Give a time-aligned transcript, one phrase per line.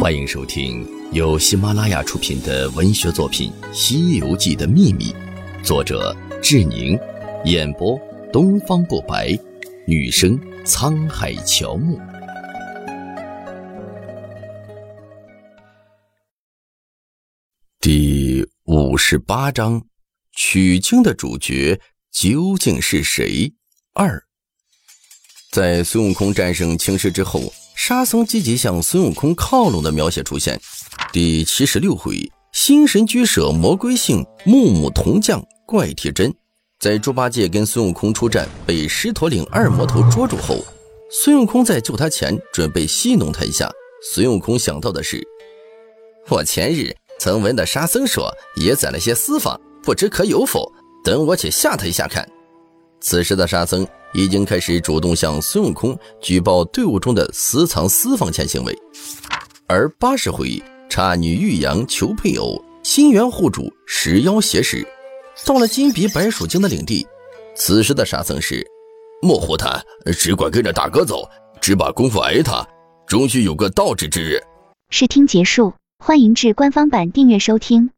[0.00, 5.12] 欢迎收听由喜马拉雅出品的文学作品《西游记的秘密》，
[5.62, 6.98] 作者志宁，
[7.44, 8.00] 演播
[8.32, 9.38] 东方不白，
[9.86, 12.00] 女生沧海乔木。
[17.78, 19.84] 第五十八章，
[20.32, 21.78] 取经的主角
[22.10, 23.52] 究竟是谁？
[23.92, 24.24] 二，
[25.52, 27.52] 在孙悟空战胜青狮之后。
[27.82, 30.60] 沙僧积极向孙悟空靠拢的描写出现。
[31.14, 36.30] 第七十六回，心神居舍魔归性，木木铜匠怪铁针。
[36.78, 40.62] 在猪八戒跟孙悟空出战，被狮驼岭二魔头捉住后，
[41.10, 43.72] 孙悟空在救他前准备戏弄他一下。
[44.12, 45.26] 孙悟空想到的是，
[46.28, 50.70] 我前日曾闻的沙僧说，也攒了些私房，不知可有否？
[51.02, 52.28] 等我且吓他一下看。
[53.00, 53.86] 此时的沙僧。
[54.12, 58.76] 已经开始主动向孙悟空举报队伍中的私藏私房钱行为，
[59.68, 64.84] 而八十回差女玉阳求配偶，心猿护主石妖挟持，
[65.46, 67.06] 到了金鼻白鼠精的领地。
[67.54, 68.66] 此时的沙僧是
[69.22, 69.80] 莫胡他，
[70.18, 71.22] 只管跟着大哥走，
[71.60, 72.66] 只把功夫挨他，
[73.06, 74.40] 终须有个道之之日。
[74.90, 75.72] 试听结束，
[76.04, 77.90] 欢迎至官方版订阅收听。